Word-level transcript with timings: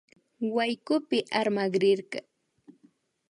Waykupi 0.55 1.17
armakrirka 1.39 2.19